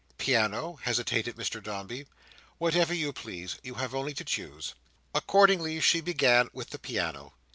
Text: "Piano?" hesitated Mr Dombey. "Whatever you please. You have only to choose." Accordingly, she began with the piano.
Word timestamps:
"Piano?" 0.17 0.79
hesitated 0.81 1.35
Mr 1.35 1.61
Dombey. 1.61 2.07
"Whatever 2.57 2.91
you 2.91 3.13
please. 3.13 3.57
You 3.61 3.75
have 3.75 3.93
only 3.93 4.15
to 4.15 4.23
choose." 4.23 4.73
Accordingly, 5.13 5.79
she 5.79 6.01
began 6.01 6.49
with 6.53 6.71
the 6.71 6.79
piano. 6.79 7.35